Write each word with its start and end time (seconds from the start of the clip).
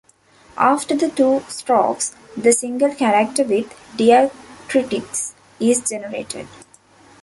After 0.57 0.95
the 0.95 1.11
two 1.11 1.43
strokes, 1.47 2.15
the 2.35 2.53
single 2.53 2.89
character 2.95 3.43
with 3.43 3.67
diacritics 3.97 5.33
is 5.59 5.87
generated. 5.87 6.47